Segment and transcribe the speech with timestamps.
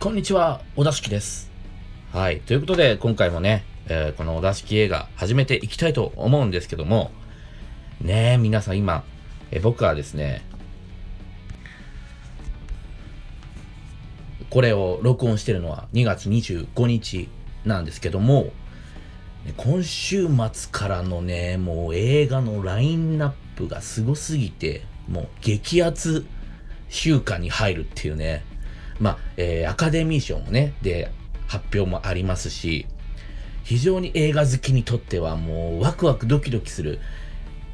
[0.00, 1.50] こんにちは、小田敷です。
[2.10, 2.40] はい。
[2.40, 7.10] ということで、今回もね、えーこの小田敷映画始めていきたいと思うんですけども、
[8.00, 9.04] ねえ、皆さん今、
[9.50, 10.40] えー僕はですね、
[14.48, 17.28] これを録音してるのは2月25日
[17.66, 18.54] なんですけども、
[19.58, 24.80] 今週末からのね、もう映画のラインナップがすごすぎて、
[25.10, 26.24] もう激アツ
[26.88, 28.48] 週間に入るっていうね、
[29.00, 31.10] まあ、えーアカデミー賞もね、で、
[31.46, 32.86] 発表もありますし、
[33.64, 37.00] 非常に映画好きにとってはもうワクワクドキドキする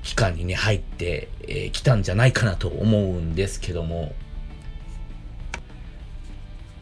[0.03, 4.15] 期間にね、入ってき、えー来たんじゃないかなと思うんですけども、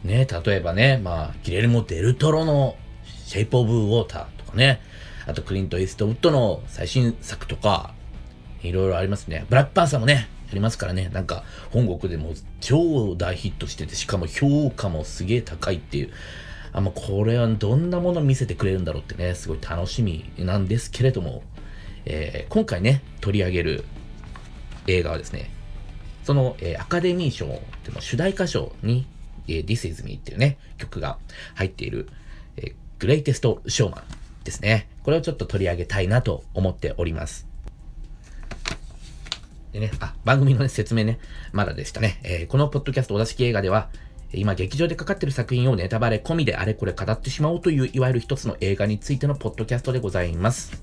[0.03, 2.77] ね、例えばね、まあ、ギレルモ・デルトロの
[3.25, 4.79] シェイプ・オブ・ウォーターとかね、
[5.25, 7.93] あとクリント・イーストウッドの最新作とか、
[8.61, 9.45] いろいろありますね。
[9.49, 11.09] ブラックパンサーもね、りますからね。
[11.13, 16.11] なんか、本国でも超大ヒットしてて、しかも評価もすげえ高いっていう。
[16.75, 21.41] あ、もうこれはどんなもの見せてくれるんだろうってね、すごい楽しみなんですけれども、
[22.05, 23.85] えー今回ね、取り上げる
[24.87, 25.49] 映画はですね、
[26.23, 27.61] その、えーアカデミー賞で
[27.93, 29.07] の主題歌賞に、
[29.47, 31.17] えー This Is Me っていうね、曲が
[31.55, 32.09] 入っている、
[32.57, 34.03] えー、グレイテスト・ショーマン
[34.43, 34.89] ですね。
[35.03, 37.54] これをちょっと取り上げたいなと思っております。
[39.75, 41.19] でね、あ、番組の、ね、説明ね、
[41.51, 42.21] まだでしたね。
[42.23, 43.89] えーこのポッドキャスト、お出し映画では、
[44.31, 50.81] 今劇場でかかってる作品をネタバレ込みであれこれ語ってしまおうという、いわゆる一つの映画についてのポッドキャストでございます。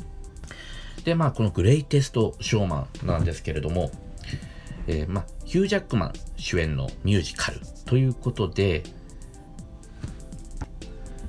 [1.07, 3.91] で、まあ、このグレイテスト・ショーマンなんですけれども、
[4.87, 8.83] えーまあ、ヒュージャックマン主演のミュージカルということで、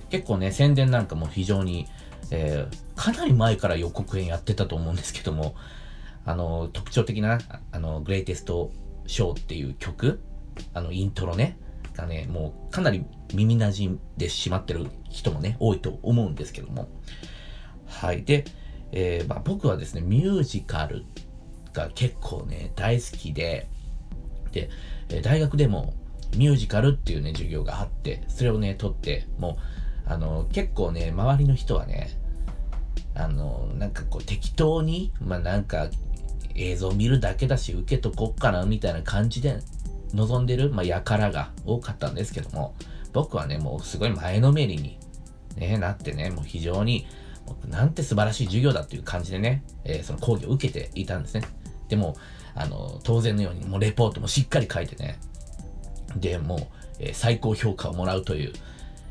[0.10, 1.88] 結構ね、宣伝なんかも非常に、
[2.30, 5.56] えーかなり前から予告編やってたと思うんですけども、
[6.26, 7.40] あの、特徴的な、
[7.72, 8.72] あの、グレイテスト
[9.08, 10.22] ショーっていう曲、
[10.74, 11.58] あの、イントロね、
[11.96, 16.90] がね、もうかなり耳馴染んでしまってる人もね、多いと思うんですけども。
[17.86, 18.24] はい。
[18.24, 18.46] で、
[18.92, 21.06] えーまあ、僕はですね、ミュージカル
[21.74, 23.70] が結構ね、大好きで、
[24.52, 24.70] で、
[25.10, 25.94] え大学でも
[26.38, 29.58] ミュージカルっていうね、授業があって、それをね、取って、も
[30.08, 32.10] う、あの、結構ね、周りの人はね、
[33.16, 35.90] あの、なんかこう適当に、まあなんか
[36.56, 39.60] 映像見るだけだし受けとこっかなみたいな感じで
[40.14, 42.76] 望んでる、まあ、やからが多かったんですけども、
[43.12, 45.00] 僕はね、もうすごい前のめりに、
[45.56, 47.08] ね、なってね、もう非常に、
[47.68, 51.44] なんて素晴らしい授業だっていう感じでね、えーその講義を受けていたんですね。
[51.90, 52.16] でも、
[52.56, 55.20] あの、当然のようにもうレポートもしっかり書いてね、
[56.16, 56.60] で、もう、
[57.00, 58.54] えー最高評価をもらうという、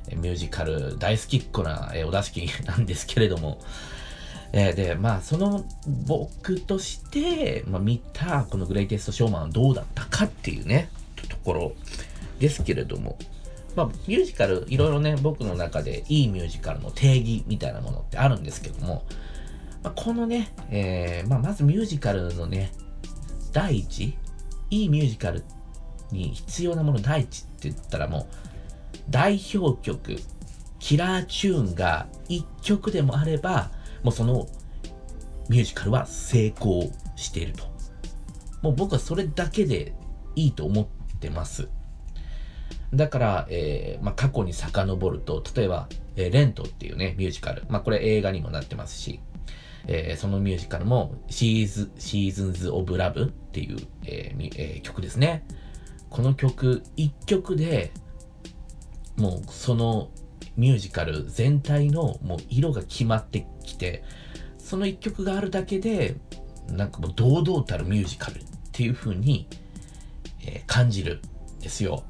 [0.08, 3.60] えーミュージカル大好きっ子な、えーお出しきなんですけれども、
[4.52, 5.64] えーで、まあ、その
[6.06, 10.90] 僕として、まあ、見たこのグレイテストショーマンはどうだったかっていうね、
[11.28, 11.72] ところ
[12.38, 13.16] ですけれども、
[13.74, 19.04] まあ、ミュージカル、いろいろね、僕の中でいいミュージカルの定義みたいなものってあるんですけども、
[19.82, 22.72] まあ、このね、えーまあ、まずミュージカルのね、
[23.52, 24.19] 第一、
[24.70, 25.44] いいミュージカル
[26.10, 28.26] に必要なもの第一って言ったらもう、
[29.08, 30.19] 代表曲、
[30.78, 33.70] キラーチューンが1曲でもあれば、
[34.02, 34.46] もうその
[35.48, 37.64] ミュージカルは成功していると。
[38.62, 39.94] もう僕はそれだけで
[40.36, 40.86] いいと思っ
[41.18, 41.68] てます。
[42.94, 47.64] だから、えーまあ、過去に遡ると、例えば、えーレントっていうね、ミュージカル。
[47.68, 49.20] まあ、これ映画にもなってますし、
[49.86, 55.44] えーそのミュージカルもシーズ、シーズンズ・オブ・ラブっていう、えーえー曲ですね。
[56.10, 57.92] この曲、一曲で、
[59.16, 60.10] もうその
[60.56, 64.04] ミュージカル全体のもう色が決まってきて、
[64.58, 66.16] その一曲があるだけで、
[66.68, 69.46] なんかもう堂々たるミュージカルっていう風に、
[70.40, 71.20] えー感じる
[71.58, 72.04] んですよ。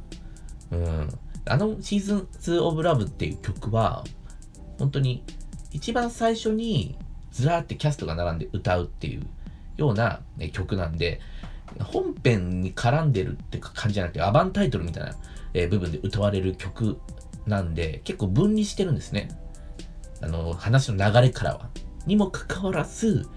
[0.71, 1.09] うん。
[1.45, 4.05] あのシーズン2 of Love っていう曲は、
[4.79, 5.25] 本当に
[5.73, 6.97] 一番最初に
[7.31, 9.27] ずらーってキャストが並んで歌うっていう
[9.77, 11.21] ような、ね、曲なんで、
[11.81, 15.15] 本編に絡んでるって感じじゃなくて、アバンタイトルみたいな、
[15.55, 17.01] えー部分で歌われる曲
[17.47, 19.29] なんで、結構分離してるんですね。
[20.23, 21.71] あの、話の流れからは。
[22.07, 23.29] にもかかわらず、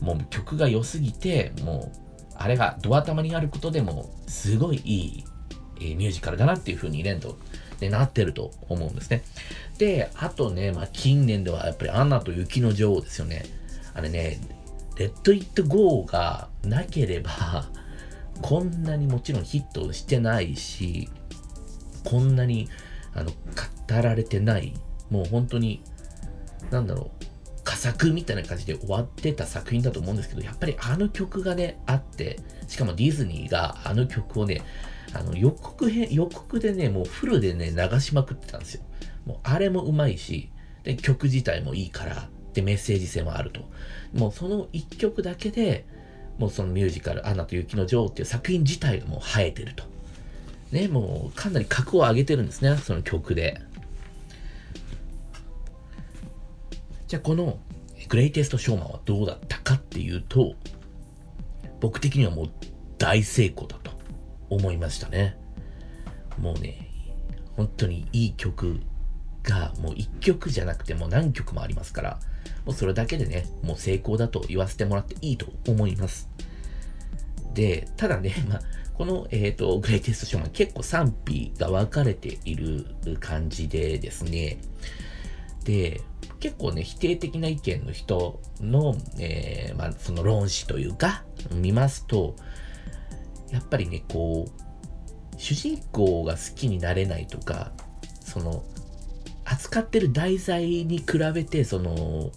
[0.00, 1.98] もう曲が良すぎて、もう、
[2.34, 5.24] あれがドア玉にあることでも、すごいいい、
[5.80, 7.38] えーミュージカルだなっていう風にレンド
[7.78, 9.22] でなってると思うんですね。
[9.78, 13.44] で、あとね、まあ、近年ではやっぱりアンナと雪の女王ですよね。
[13.94, 14.40] あれね、
[14.96, 17.30] レッド・イット・ゴーがなければ、
[18.42, 21.08] こんなにもちろんヒットしてないし、
[22.04, 22.68] こんなに
[23.14, 23.36] あの語
[23.88, 24.74] られてない、
[25.10, 25.82] もう本当に、
[26.70, 27.24] なんだろう、
[27.64, 34.62] 佳作みたいな感じで終わってた作品だと思うんですけど、やっぱりあの曲がね、あって、しかもディズニーがあの曲をね、
[35.12, 38.82] あの予告編、予告でね、もうフルでね、流しまくってたんですよ。
[39.26, 40.50] もうあれもうまいし、
[40.84, 43.60] で、曲自体もいいから、で、メッセージ性もあると。
[44.12, 45.84] もうその一曲だけで、
[46.38, 49.84] もうそのミュージカル、アナと雪の女王っていう作品自体がもう生えてると。
[50.72, 53.60] ね、もうかなり格を上げてるんですね、その曲で。
[57.10, 57.58] じゃあこの
[58.08, 60.54] グレイテストショーマンはどうだったかっていうと、
[61.80, 62.50] 僕的にはもう
[62.98, 63.90] 大成功だと
[64.48, 65.36] 思いましたね。
[66.38, 66.88] もうね、
[67.56, 68.78] 本当にいい曲
[69.42, 72.20] がもう一曲じゃなくてもう何曲もありますから、
[72.64, 76.30] もうそれだけでね、もう成功だと言わせてもらっていいと思います。
[77.54, 78.60] で、ただね、まあ、
[78.94, 82.86] この、えっ、ー、と、グレイテストショーマン結構賛否が分かれている
[83.18, 84.58] 感じでですね、
[85.64, 86.02] で、
[86.40, 92.34] 結構ね、否定的な意見の人の、えー、まあ、その論旨というか、見ますと、
[93.50, 97.72] やっぱりね、こう、主人公が好きになれないとか、
[98.20, 98.64] その、
[99.44, 102.32] 扱ってる題材に比べて、その、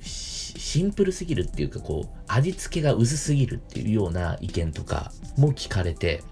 [0.00, 6.22] シンプルすぎるっていうか、こう、味付けが薄すぎるっていうような意見とかも聞かれて、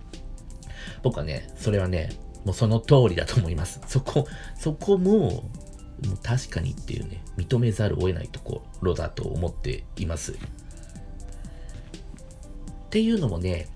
[1.03, 2.11] 僕はね、それはね、
[2.45, 3.81] もうその通りだと思います。
[3.87, 4.27] そこ、
[4.59, 5.51] そこも、
[6.06, 10.32] もう確かにっていうね、認めざるを得ないところだと思っています。
[10.32, 10.37] っ
[12.91, 13.69] ていうのもね、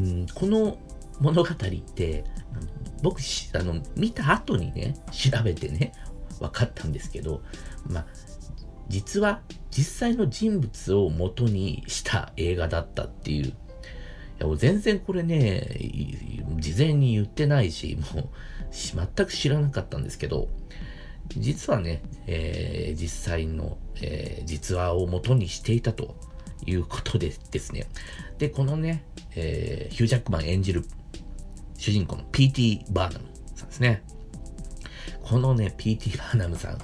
[0.00, 0.78] うん、この
[1.20, 1.54] 物語っ
[1.94, 2.24] て、
[3.02, 3.20] 僕、
[3.54, 5.92] あの、見た後にね、調べてね、
[6.40, 7.42] 分かったんですけど、
[7.88, 8.06] まあ、
[8.88, 13.46] 実は実際の人物を元にした映画だったっていう。
[13.46, 13.54] い
[14.38, 15.78] やもう、全然これね、
[16.58, 18.28] 事前に言ってないし、もう、
[18.70, 20.48] 全く知らなかったんですけど、
[21.28, 26.16] 実はね、えー、実際の、えー、実話を元にしていたと
[26.64, 27.86] いうことでですね。
[28.38, 30.84] で、このね、えー、ヒュージャックマン演じる
[31.78, 32.84] 主人公の P.T.
[32.90, 34.02] バーナムさんですね。
[35.22, 36.16] このね、P.T.
[36.16, 36.78] バーナムさん。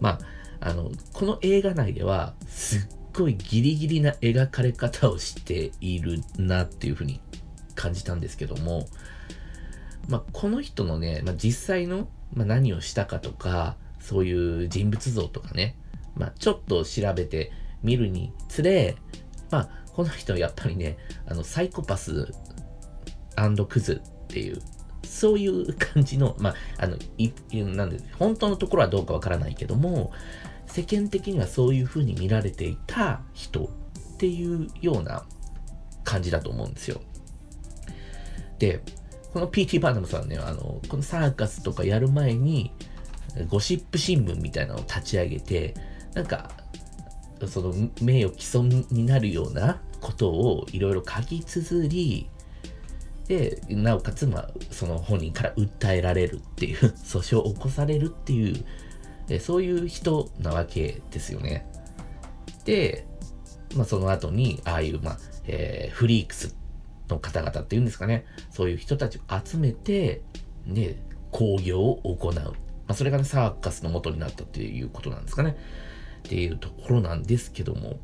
[0.00, 0.18] まあ、
[0.60, 2.80] あの、この映画内では、すっ
[3.12, 7.20] ごいギリギリな描かれ方をしているなっていうふうに
[7.74, 8.86] 感じたんですけども、
[10.08, 15.76] まあ、この人のね、まあ、実際の、まあ、何をしたかとか、そういう人物像とかね、
[16.16, 17.52] まあ、ちょっと調べて
[17.82, 18.96] みるにつれ、
[19.50, 20.96] まあ、この人はやっぱりね、
[21.26, 22.32] あの、サイコパス
[23.68, 24.60] クズっていう、
[25.04, 30.12] そういう感じの、まあ、あの、い、なんで、本当のところはどうかわからないけども、
[30.66, 35.24] 世間的にはそういう風に見られていた人っていうような
[36.04, 37.00] 感じだと思うんですよ。
[38.58, 38.82] で、
[39.32, 42.72] この PT バーナムさんね、あの、このサーカスとかやる前に、
[43.48, 45.74] ゴシップ新聞みたいなのを立ち上げて、
[46.14, 46.50] なんか、
[47.46, 47.72] その
[48.02, 52.28] 名誉毀損になるようなことをいろいろ書き綴り、
[53.26, 58.64] で、なおかつ、まあ、その本人から訴えられるっていう 訴訟を起こされるっていう、
[59.40, 61.66] そういう人なわけですよね。
[62.64, 63.06] で、
[63.76, 66.56] まあ、その後に、ああいう、まあ、えー、フリークス
[67.08, 70.22] の方々っていうんですかね、そういう人たちを集めて、
[70.66, 70.96] ね、
[71.30, 72.32] 興行を行う。
[72.32, 72.52] ま
[72.88, 75.56] あ、それがね、サーカスの元になったっていうことなんですかね。
[76.18, 77.98] っていうところなんですけども。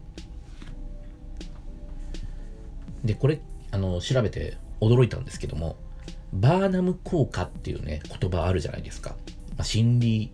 [3.05, 3.41] で、これ、
[3.71, 5.77] あの、調べて驚いたんですけども、
[6.33, 9.11] バーナム効果っていうね、言葉あるじゃないですか。
[9.57, 10.33] まあ、心理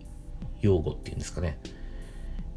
[0.61, 1.59] 用語っていうんですかね。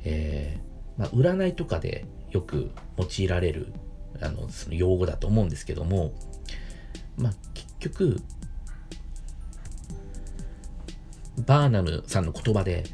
[0.04, 3.72] えー、まあ、占いとかでよく用いられる、
[4.20, 6.12] あの、その用語だと思うんですけども、
[7.16, 8.20] まあ、結局、
[11.46, 12.84] バーナムさんの言葉で、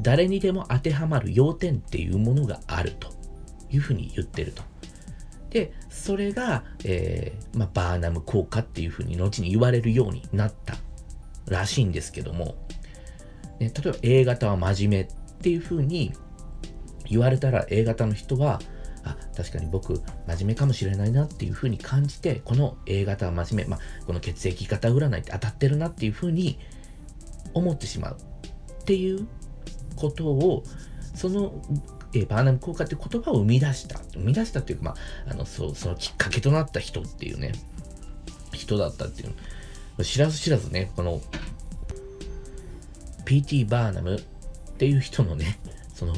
[0.00, 3.12] 誰にでも当てはまる要点っていうものがあると
[3.70, 4.62] いうふうに言ってると。
[5.50, 10.76] で、それが、えー、まあ、バーナム効果っていうふうに後に言われるようになった
[11.46, 12.56] らしいんですけども、
[13.60, 16.12] ね、例えば A 型は真面目っていうふうに
[17.06, 18.60] 言われたら A 型の人は、
[19.04, 19.94] あ、確かに僕
[20.26, 26.58] 真面目かもしれないなっていうふうに感じて、この A 型は真面目、まあ、この血液型占いって当たってるなっていうふうに
[27.54, 29.26] 思ってしまうっていう
[29.96, 30.62] ことを、
[31.14, 31.52] その
[32.14, 33.98] え、バーナム効果って言葉を生み出した。
[34.12, 37.52] 生み出したっていうか、まあ、あの、そ、そのきっかけとなった人っていうね、
[38.52, 39.34] 人だったっていう
[39.98, 40.04] の。
[40.04, 41.20] 知らず知らずね、この、
[43.24, 43.64] P.T.
[43.64, 44.20] バーナムっ
[44.76, 45.58] ていう人のね、
[45.94, 46.14] その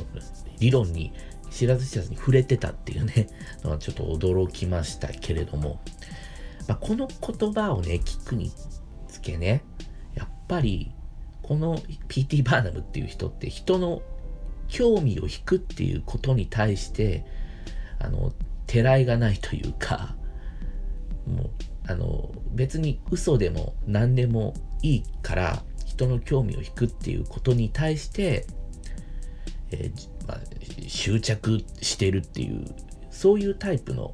[0.58, 1.12] 理論に
[1.54, 3.28] 知らず知らずに触れてたっていうね、
[3.62, 5.80] のはちょっと驚きましたけれども、
[6.66, 8.50] まあ、この言葉をね、聞くに
[9.06, 9.62] つけね、
[10.14, 10.90] やっぱり、
[11.42, 12.42] この P.T.
[12.42, 14.02] バーナムっていう人って人の
[14.66, 17.24] 興味を引くっていうことに対して、
[18.00, 18.32] あの、
[18.66, 20.16] てらいがないというか、
[21.26, 21.50] もう、
[21.86, 28.46] あの、別に嘘でも何でもいいから、人の興味を引くっていうことに対して、
[29.70, 30.40] えー、まあ、
[30.86, 32.64] 執着してるっていう、
[33.10, 34.12] そういうタイプの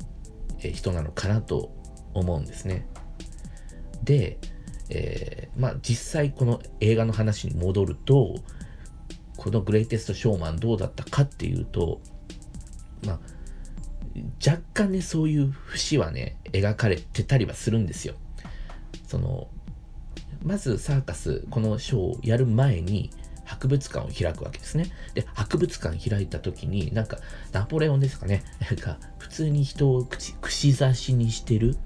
[0.59, 1.73] 人なのかなと
[2.15, 2.87] 思うんですね。
[4.03, 4.39] で、
[4.91, 8.35] えー、まあ実際この映画の話に戻ると、
[9.37, 12.01] このグレイテストショーマンどうだったかっていうと、
[13.07, 13.21] まあ、
[14.45, 18.15] 若干ね、そういう節はね、描かれてたりはするんですよ。
[19.07, 19.49] その、
[20.43, 23.11] まずサーカス、このショーをやる前に、
[23.51, 24.87] 博物館を開くわけですね。
[25.15, 27.19] で、博物館開いた時に、なんか、
[27.53, 28.45] ナポレオンですかね。
[28.71, 31.77] なんか、普通に人を串串刺しにしてる、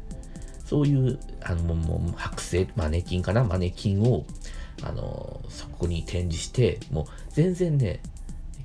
[0.66, 3.44] そういう、あの、もう、剥製、マネキンかな？
[3.44, 4.26] マネキンを、
[4.82, 8.00] あの、そこに展示して、もう、全然ね、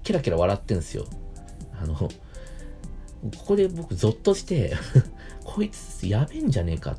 [0.03, 1.06] キラキラ笑ってんですよ。
[1.82, 2.10] あの、こ
[3.46, 4.74] こで僕、ゾッとして
[5.46, 6.98] こいつやべえんじゃねえか。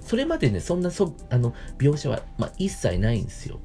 [0.00, 3.60] それまでね、そんなそ、あの、描写は、まあ、一切ないんですよ。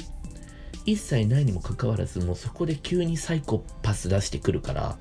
[0.86, 4.98] 一切ないにもかかわらず、もうそこで急にサイコパス出してくるから、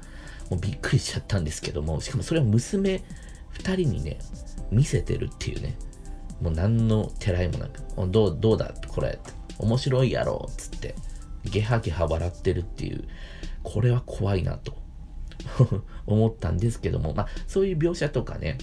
[0.51, 3.03] もうびっくりしちゃったんですけども、しかもそれは娘
[3.55, 4.19] 2人にね、
[4.71, 5.77] 見せてるっていうね、
[6.41, 7.81] もう何のてらいもなく、
[8.11, 8.73] どう、どうだ？
[8.89, 9.19] これ、
[9.59, 10.95] 面白いやろ、つって、
[11.45, 13.05] ゲハゲハ笑ってるっていう、
[13.63, 14.75] これは怖いなと
[16.07, 18.59] 思ったんですけども、まあ、そういう描写とかね、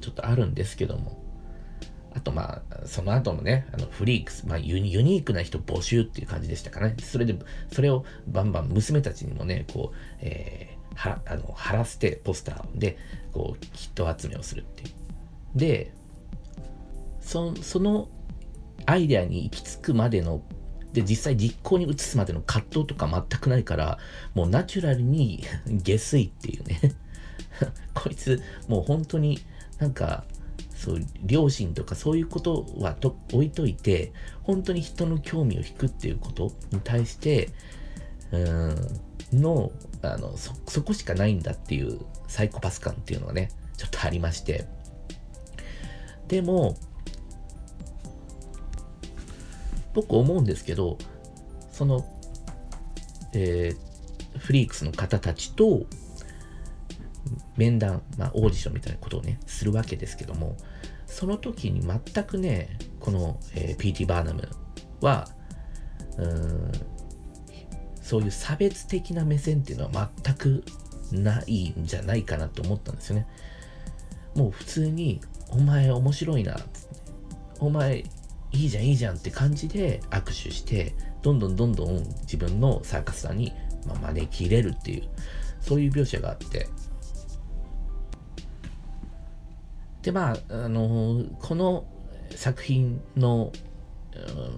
[0.00, 1.22] ちょっとあるんですけども、
[2.14, 6.96] あとまあ、その後のね、あのフリークス、まあユニークな人募集っていう感じでしたかね。
[7.00, 7.36] それで、
[7.72, 12.96] それをバンバン娘たちにもね、こう、えー、は、あの、貼らせてポスターで、
[13.32, 14.94] こう、人集めをするっていう。
[15.54, 15.92] で、
[17.20, 18.08] そその
[18.86, 20.42] アイデアに行き着くまでの、
[20.92, 23.98] で、実際実行に移すまでの葛藤とか全くないから、
[24.34, 26.80] もうナチュラルに下水っていうね
[27.94, 29.38] こいつ、もう本当に
[29.78, 30.24] なんか、
[30.80, 37.50] そう両親とかそういうことはと置いといて本当に人の興味を引くっていうことに対して
[38.32, 44.66] うんのあのそそこしかないんだっていうサイコパス感っていうのがねちょっとありまして。
[46.28, 46.76] でも
[49.92, 50.96] 僕思うんですけど
[51.72, 52.06] その、
[53.34, 55.86] えー、フリークスの方たちと
[57.56, 60.56] 面談、まあ、オーディションみたいなことをね、するわけですけども、
[61.20, 64.06] その時に全くね、この、えー、P.T.
[64.06, 64.48] バーナム
[65.02, 65.28] は、
[66.16, 66.72] うん、
[68.00, 70.64] そういう差別的な目線っていうのは全く
[71.12, 73.26] ないんじゃないかなと思ったんですよね。
[74.34, 76.56] もう普通に、お前面白いな、
[77.58, 77.98] お前
[78.52, 83.52] いいじゃんいいじゃんって感じで握手して、どんどんどんどん自分のサーカスさんに、
[83.86, 85.02] ま、招き入れるっていう、
[85.60, 86.66] そういう描写があって、
[90.02, 91.86] で、まあ、あのこの
[92.34, 93.52] 作品の、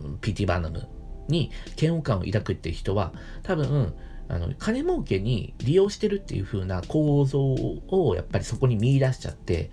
[0.05, 0.47] うん、P.T.
[0.47, 0.89] バーナム
[1.29, 3.95] に嫌悪感を抱くっていう人は、多分、
[4.29, 9.71] あの、金儲けに利用してるっていう風な構造をやっぱりそこに見出しちゃって、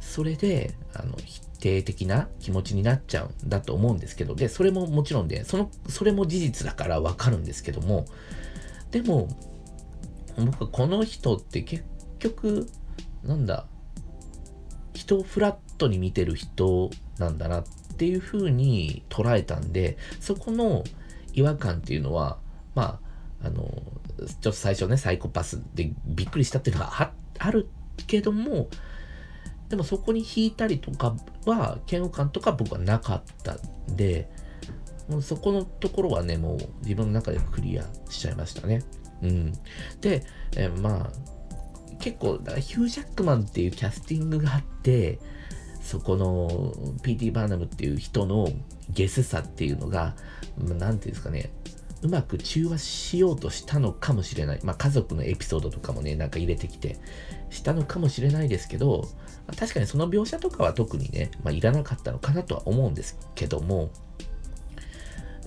[0.00, 8.06] それで、あの、否定的な気持ちになっちゃうんだと思うんですけど、で、それももちろんで、その、それも事実だからわかるんですけども、
[8.90, 9.28] でも、
[10.36, 11.84] 僕はこの人って結
[12.18, 12.66] 局、
[13.22, 13.66] なんだ、
[14.94, 17.64] 人をフラットに見てる人なんだなっ
[17.96, 20.84] ていう風に捉えたんで、そこの
[21.32, 22.38] 違和感っていうのは、
[22.74, 23.00] ま
[23.42, 27.68] あ、あの、ちょっと最初ね、サイコパスでびっくりしたっていうのはある
[28.06, 28.68] けども、
[29.68, 31.14] でもそこに引いたりとか
[31.46, 33.54] は、嫌悪感とか僕はなかった
[33.92, 34.28] んで、
[35.08, 38.82] もうそこのところはね、もう自分の中でクリアしちゃいましたね。
[39.22, 39.52] うん。
[40.00, 40.24] で、
[40.56, 41.10] えまあ、
[41.98, 45.18] 結構、だからヒュージャックマンっていうキャスティングがあって、
[45.82, 47.30] そこの P.T.
[47.30, 48.48] バーナムっていう人の
[48.90, 50.14] ゲスさっていうのが、
[50.58, 51.50] 何て言うんですかね、
[52.02, 54.60] うまく中和しようとしたのかもしれない。
[54.62, 56.98] まあ家族のエピソードとかもね、なんか入れてきて、
[57.50, 59.08] したのかもしれないですけど、
[59.58, 63.90] 確かにその描写とかは特にね、まあいらなかったのかなとは思うんですけども、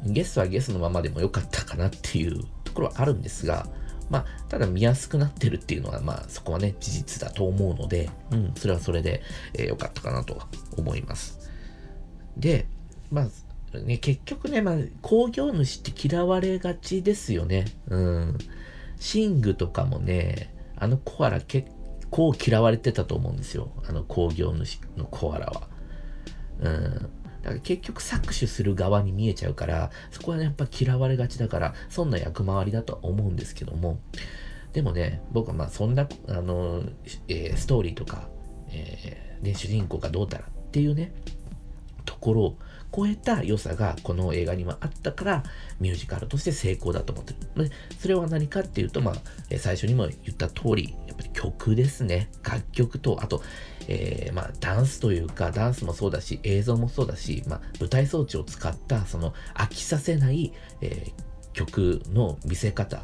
[0.05, 3.67] ゲスはゲスのままでもよかったかなっていうところはあるんですが、
[4.13, 9.23] まあ、ただ見やすくなってるっていうのは、まあ、そこはね、事実だと思うので、うん、それはそれで、
[9.55, 10.39] えー、よかったかなと
[10.77, 11.49] 思います。
[12.37, 12.67] で、
[13.11, 13.27] ま
[13.73, 17.65] あ、ね、結局ね、まあ、工業主って嫌われがちですよね。
[17.87, 18.37] うん。
[18.99, 21.71] シングとかもね、あのコアラ結
[22.11, 23.71] 構嫌われてたと思うんですよ。
[23.89, 25.67] あの工業主のコアラは。
[26.59, 27.09] うん。
[27.43, 33.99] だから結局搾取する側に見えちゃうから、そこはね、やっぱ嫌われがちだから、そんな役回りだとは思うんですけども、
[34.71, 36.83] でもね、僕はまあそんな、あの、
[37.27, 38.27] えー、ストーリーとか、
[38.69, 41.13] えー、ね、主人公がどうたらっていうね、
[42.05, 42.57] ところを
[42.95, 45.43] 超えた良さがこの映画にはあったから
[45.79, 47.69] ミュージカルとして成功だと思ってる。
[47.69, 49.15] でそれは何かっていうと、まあ、
[49.57, 52.29] 最初にも言った通り、やっぱり曲ですね。
[52.43, 53.41] 楽曲と、あと、
[53.87, 63.03] えー、まあ、ダンスというか、ダンスもそうだし、映像もそうだし、まあ、舞台装置を使った、その飽きさせない、えー、曲の見せ方、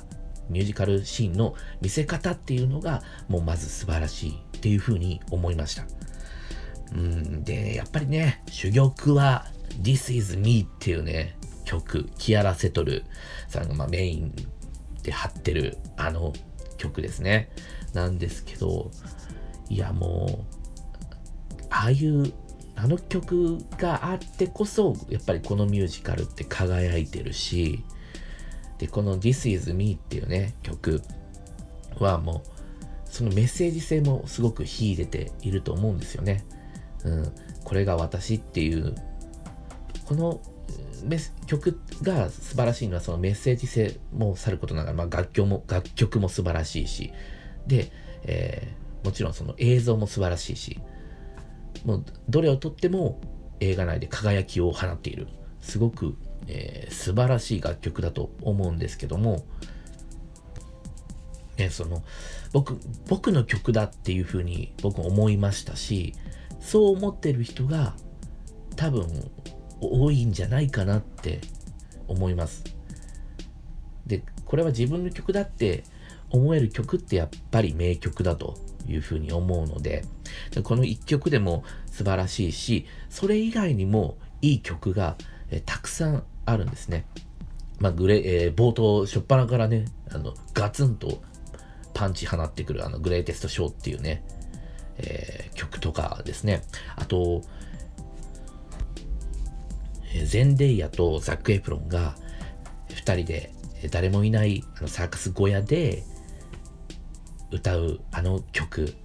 [0.50, 5.86] ミュージカルシーンの見せ方っていうのが、もうまず素晴らしいっていうふうに思いました。
[6.94, 9.46] うん、で、やっぱりね、珠玉は
[9.82, 13.04] This is Me っていうね、曲、キアラ・セトル
[13.48, 14.34] さんがまメイン
[15.04, 16.34] で張ってるあの
[16.78, 17.52] 曲ですね。
[17.94, 18.92] なんですけど、
[19.70, 20.59] いやもう、
[21.70, 22.34] ああいう、
[22.76, 27.84] あの曲があってこそ、やっぱりこのミュージカルって輝いてるし、
[28.78, 31.02] で、この This is Me っていうね、曲
[32.00, 32.50] はもう、
[33.06, 36.46] そのメッセージ性もすごく秀でていると思うんですよね。
[37.04, 37.32] うん、
[37.64, 38.96] これが私っていう
[40.06, 40.42] この
[41.46, 47.14] 曲が素晴らしいのはそのメッセージ性もさることながら、まあ、楽曲も楽曲も素晴らしいし
[47.68, 47.92] で、
[48.24, 50.80] えー、もちろんその映像も素晴らしいし
[51.86, 53.20] もうどれをとっても
[53.60, 55.28] 映画内で輝きを放っている。
[55.62, 56.16] すごく、
[56.48, 59.46] えー、素晴らしい楽曲だと思うんですけども、
[61.58, 62.04] ね、その
[62.54, 66.14] 僕僕の曲だっていうふうに僕思いましたし
[66.62, 67.96] そう思ってる人が
[68.78, 69.30] 多分
[69.82, 71.42] 多いんじゃないかなって
[72.08, 72.64] 思います。
[74.06, 75.84] で、これは自分の曲だって
[76.30, 78.56] 思える曲ってやっぱり名曲だと
[78.88, 80.04] いうふうに思うので、
[80.64, 85.16] この一曲でも素晴らしいし、それ以外にもいい曲が
[85.52, 87.06] えたくさんあるんですね。
[87.80, 91.22] まあ、グレ、えー、冒頭、初っ端からね、あの、ガツンと
[91.94, 94.24] パンチ放ってくる、あの、グレイテストショーっていうね、
[94.98, 96.64] えー、曲とかですね。
[96.96, 97.42] あと、
[100.26, 102.16] ゼンデイヤとザック・エプロンが
[102.90, 103.54] 二人で
[103.92, 106.04] 誰もいないあのサーカス小屋で
[107.52, 108.96] 歌うあの曲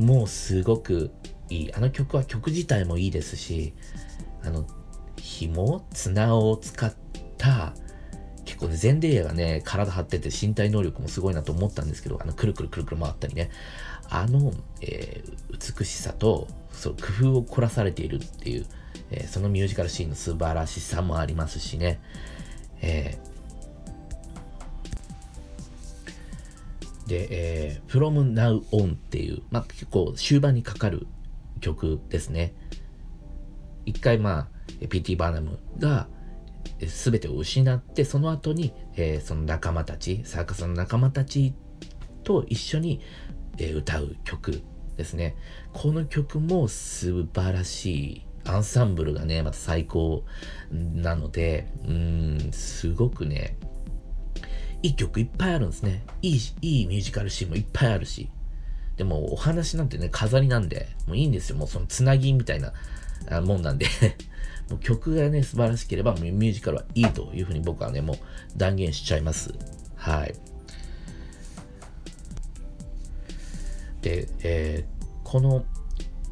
[0.00, 1.10] もうすごく
[1.48, 1.74] いい。
[1.74, 3.74] あの曲は曲自体もいいですし
[4.42, 4.66] あの
[5.16, 6.94] 紐綱を使っ
[7.36, 7.74] た
[8.44, 13.50] 結構ねゼンデイヤがね体張ってて身体能力もすごいなと思ったんですけどあのくるくるくるくる回ったりね。
[14.12, 18.66] あの、えー、美しさとそう工夫を凝らされているっていう
[19.10, 22.00] えー、そのミュージカルシーンの素晴らしさもありますしね、
[22.80, 23.29] えー、
[27.10, 31.08] で、えー、From Now On っていう、まあ、結構終盤にかかる
[31.60, 32.54] 曲ですね。
[33.84, 34.48] 一回ま
[34.82, 35.16] あ、P.T.
[35.16, 36.06] バーナムが
[36.78, 41.52] 全てを失って、その後に、えー、その仲間たち、サーカスの仲間たち
[42.22, 43.00] と一緒に、
[43.58, 44.62] えー、歌う曲
[44.96, 45.34] ですね。
[45.72, 50.24] この曲も素晴らしいアンサンブルがね、また最高
[50.70, 53.56] なので、うん、すごくね、
[54.82, 56.04] いい曲いっぱいあるんですね。
[56.22, 58.28] いい、いいミュージカルシーンもいっぱいあるし。
[58.96, 61.56] でも、お話なんてね、飾りなんで、もういいんですよ。
[61.56, 62.72] もうそのつなぎみたいな
[63.40, 63.86] もんなんで
[64.68, 68.18] もう曲がね、素晴らしければ、ミュージカルはいいというふうに僕はね、もう
[68.56, 69.54] 断言しちゃいます。
[69.96, 70.34] はい。
[74.02, 75.64] で、えー、この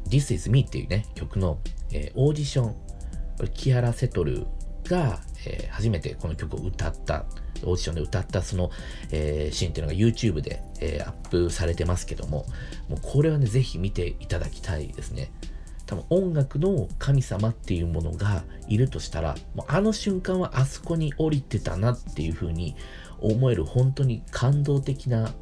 [0.07, 1.59] This is Me っていうね、曲の
[1.91, 2.75] えー、オーディション、
[3.53, 4.45] キアラ・セトル
[4.85, 7.25] が、えー、初めてこの曲を歌った、
[7.65, 8.71] オーディションで歌ったその、
[9.11, 12.45] えー、シーンっていうのが YouTube で、えー、アップされてますけども、
[12.87, 15.31] もうこれはね、ぜひ見ていただきたいですね。
[15.85, 22.75] 多分音楽の神様っていうものがいるとしたら、もうあの瞬間はあそこに降りてたなっていう風に
[23.19, 25.33] 思える本当に感動的な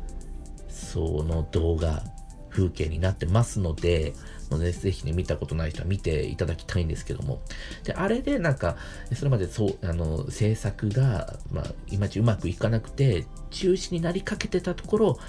[0.69, 2.01] その動画、
[2.49, 4.13] 風景になってますので、
[4.49, 7.41] ので、ぜひね、見たことない人は見ていただきたいんですけども。
[7.83, 8.77] で、あれでなんか、
[9.13, 15.19] それまでそう、あの、制作が、まあ、いまいちうまくいかなくて、中止になりかけてたところ、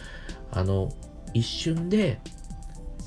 [0.51, 0.93] あの、
[1.35, 2.21] 一瞬で、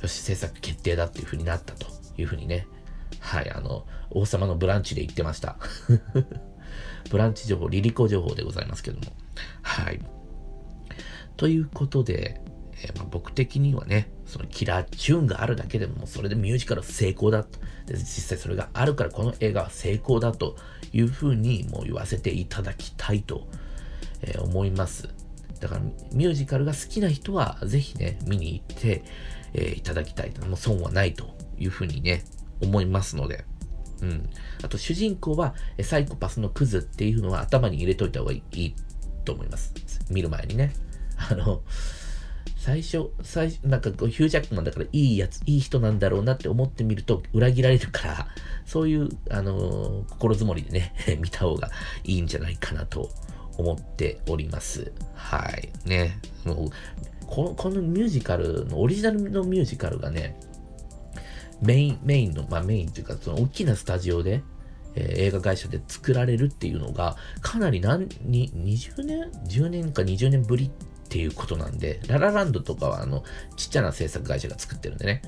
[0.01, 2.67] よし、制作決定だっていう風になったという風にね、
[3.19, 5.57] はい、あの、王様のブランチで言ってました。
[7.09, 9.05] ブランチ情報、リリコ情報でございますけども。
[9.61, 9.99] はい。
[11.37, 12.41] ということで、
[12.83, 17.59] えー、まあ、僕的にはね、そのキラーチューンがあるだけでも、それでミュージカル成功だと。
[17.85, 20.55] で実際それがあるからこの映画は成功だと
[20.93, 23.47] いうふうにもう言わせていただきたいと、
[24.21, 25.09] えー、思います。
[25.59, 29.03] だからミュージカルが好きな人はぜひね、見に行って、
[29.53, 30.45] えー、いただきたいと。
[30.45, 32.23] もう損はないというふうにね、
[32.61, 33.45] 思いますので。
[34.01, 34.29] うん。
[34.63, 38.75] あと主人公はサイコパスのクズっていうのは頭に入れといた方がいい
[39.25, 39.73] と思います。
[40.09, 40.73] 見る前にね。
[41.17, 41.61] あの、
[42.57, 48.27] 最初、最初、なんかこうヒュージャックマンだからいいやつ、いい人なんだろうなって思ってみると裏切られるから、
[48.65, 51.71] そういう、あのー、心づもりでね、 見た方が
[52.03, 53.09] いいんじゃないかなと
[53.57, 54.91] 思っております。
[55.13, 55.71] はい。
[55.87, 56.19] ね。
[56.45, 56.69] もう、
[57.25, 60.39] この、このミュージカルの、オリジナルのミュージカルがね、
[61.61, 64.43] メイン、メインの、まあメインっていうか、その大きなスタジオで、
[64.95, 70.71] えー、映画会社で作られるっていうのが、かなり何、に、20年 ?10 年か20年ぶり
[71.11, 73.25] っていうことなんで、ララランドとかはあの、
[73.57, 75.21] ちっちゃな制作会社が作ってるんでね。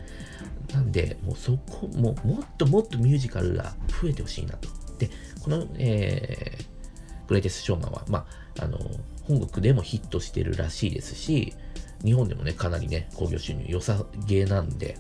[0.74, 4.69] なんで、もうそこ、ももっともっとミュージカルが増えてほしいなと。
[4.98, 5.10] で、
[5.41, 8.26] この、えー、グレイテス・ショーマンは、ま
[8.58, 8.80] あ、あの、
[9.28, 11.54] 本国でもヒットしてるらしいですし、
[12.06, 14.98] 日本でもね、かなりね、興行収入良さげなんで、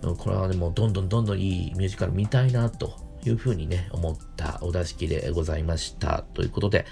[0.00, 2.94] これはね、もうどんどんどんどんいいミュージカル見たいな、と
[3.26, 6.24] いうふうにね、思ったお出し機でございました。
[6.32, 6.86] ということで、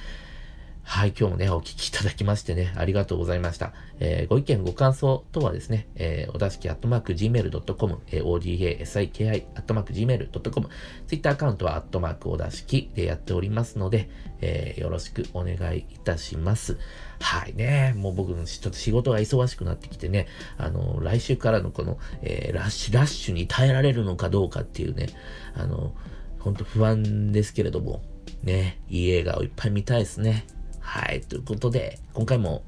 [0.83, 3.73] はい、今日もね、お聞きいただきましてね、ありがとうございました。
[4.01, 10.69] えー、ご意見、ご感想等はですね、えー、おだしきアットマーク gmail.com、えー、odasiki アットマーク gmail.com、
[11.07, 16.77] ツイッターアカウントはアットマークおだしきでやっておりますので、えー、よろしくお願いいたします。
[17.21, 20.27] はいね、もう僕ちょっと仕事が忙しくなってきてね、
[20.59, 25.09] あの、来週からのこの、えー、ラッシュ、ラッシュに耐えられるのかどうかっていうね、
[25.55, 25.95] あの、
[26.41, 28.03] ほんと不安ですけれども、
[28.43, 30.47] ね、いい映画をいっぱい見たいですね。
[30.91, 31.21] はい。
[31.21, 32.65] ということで、今回も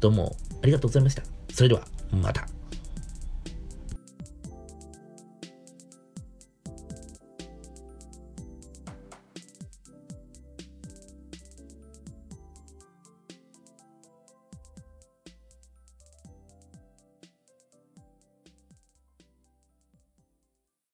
[0.00, 1.22] どうもありがとうございました。
[1.50, 2.46] それでは、また。